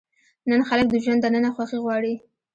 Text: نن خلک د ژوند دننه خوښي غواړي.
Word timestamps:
نن 0.49 0.61
خلک 0.69 0.87
د 0.91 0.95
ژوند 1.03 1.21
دننه 1.23 1.49
خوښي 1.55 1.77
غواړي. 1.83 2.15